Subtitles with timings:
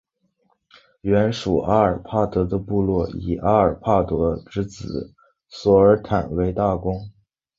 [1.01, 5.13] 原属阿尔帕德的部落以阿尔帕德之子
[5.47, 7.11] 索尔坦为大公。